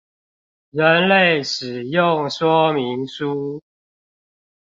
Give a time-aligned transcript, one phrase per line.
[0.71, 3.61] 人類使用說明書